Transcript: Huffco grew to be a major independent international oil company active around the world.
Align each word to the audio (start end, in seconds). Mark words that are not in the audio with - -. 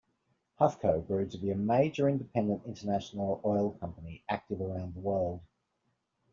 Huffco 0.59 1.05
grew 1.05 1.29
to 1.29 1.37
be 1.37 1.51
a 1.51 1.55
major 1.55 2.09
independent 2.09 2.65
international 2.65 3.39
oil 3.45 3.69
company 3.73 4.23
active 4.27 4.59
around 4.59 4.95
the 4.95 4.99
world. 4.99 5.41